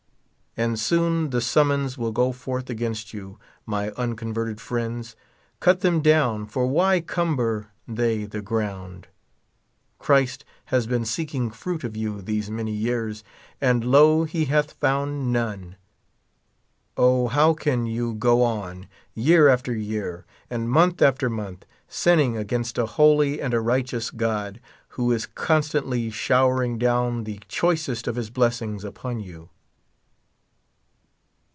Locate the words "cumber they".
6.99-8.25